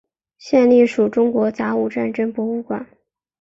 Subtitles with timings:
[0.39, 2.87] 现隶属中国甲午战争博物馆。